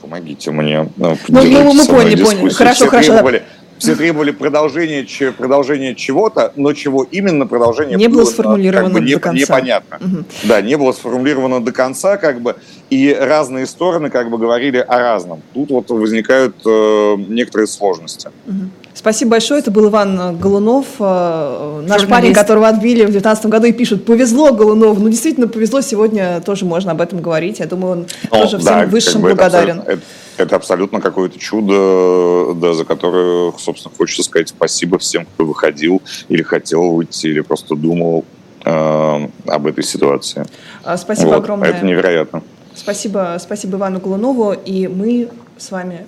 помогите 0.00 0.50
мне. 0.50 0.88
Ну, 0.96 1.18
ну 1.28 1.74
мы 1.74 1.86
поняли, 1.86 2.22
поняли. 2.22 2.48
Хорошо, 2.50 2.84
все 2.84 2.88
хорошо. 2.88 3.12
Требовали, 3.12 3.42
все 3.78 3.94
требовали 3.94 4.30
продолжения, 4.32 5.06
продолжения 5.32 5.94
чего-то, 5.94 6.52
но 6.56 6.72
чего 6.72 7.04
именно 7.04 7.46
продолжение 7.46 7.96
не 7.96 8.08
было, 8.08 8.22
было 8.22 8.30
сформулировано 8.30 8.94
как 8.94 9.02
бы, 9.02 9.06
не, 9.06 9.14
до 9.14 9.20
конца. 9.20 9.40
непонятно. 9.40 9.96
Угу. 10.00 10.24
Да, 10.44 10.60
не 10.60 10.76
было 10.76 10.92
сформулировано 10.92 11.64
до 11.64 11.72
конца, 11.72 12.16
как 12.16 12.40
бы, 12.40 12.56
и 12.90 13.12
разные 13.12 13.66
стороны 13.66 14.10
как 14.10 14.30
бы 14.30 14.38
говорили 14.38 14.78
о 14.78 14.98
разном. 14.98 15.42
Тут 15.54 15.70
вот 15.70 15.90
возникают 15.90 16.56
э, 16.66 17.16
некоторые 17.28 17.66
сложности. 17.66 18.30
Угу. 18.46 18.70
Спасибо 18.98 19.30
большое. 19.32 19.60
Это 19.60 19.70
был 19.70 19.90
Иван 19.90 20.36
Голунов, 20.38 20.86
э, 20.98 21.82
наш 21.86 22.00
Журналист. 22.00 22.08
парень, 22.08 22.34
которого 22.34 22.66
отбили 22.66 23.02
в 23.02 23.12
2019 23.12 23.46
году 23.46 23.66
и 23.68 23.72
пишут, 23.72 24.04
повезло 24.04 24.52
Голунову. 24.52 25.00
Ну, 25.00 25.08
действительно, 25.08 25.46
повезло. 25.46 25.82
Сегодня 25.82 26.40
тоже 26.40 26.64
можно 26.64 26.90
об 26.90 27.00
этом 27.00 27.22
говорить. 27.22 27.60
Я 27.60 27.66
думаю, 27.66 27.92
он 27.92 28.06
ну, 28.24 28.28
тоже 28.30 28.58
да, 28.58 28.78
всем 28.80 28.90
высшим 28.90 29.12
как 29.12 29.22
бы 29.22 29.28
благодарен. 29.28 29.82
Это, 29.86 30.02
это 30.36 30.56
абсолютно 30.56 31.00
какое-то 31.00 31.38
чудо, 31.38 32.54
да, 32.60 32.74
за 32.74 32.84
которое, 32.84 33.52
собственно, 33.56 33.94
хочется 33.96 34.24
сказать 34.24 34.48
спасибо 34.48 34.98
всем, 34.98 35.26
кто 35.26 35.46
выходил 35.46 36.02
или 36.28 36.42
хотел 36.42 36.90
выйти, 36.90 37.28
или 37.28 37.38
просто 37.38 37.76
думал 37.76 38.24
э, 38.64 39.28
об 39.46 39.66
этой 39.68 39.84
ситуации. 39.84 40.44
А, 40.82 40.96
спасибо 40.96 41.28
вот. 41.28 41.36
огромное. 41.36 41.68
Это 41.68 41.84
невероятно. 41.84 42.42
Спасибо, 42.74 43.36
спасибо 43.38 43.76
Ивану 43.76 44.00
Голунову, 44.00 44.54
и 44.54 44.88
мы 44.88 45.28
с 45.56 45.70
вами 45.70 46.04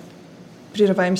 прерываемся. 0.73 1.19